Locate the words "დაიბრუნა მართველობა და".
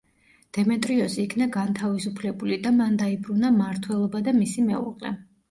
3.03-4.35